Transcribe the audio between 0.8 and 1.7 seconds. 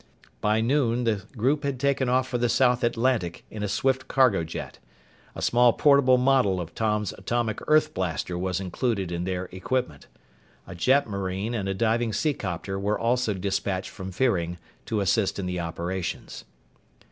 the group